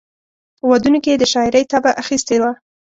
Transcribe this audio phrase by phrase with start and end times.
[0.57, 2.51] په ودونو کې یې د شاعرۍ طبع اخیستې وه.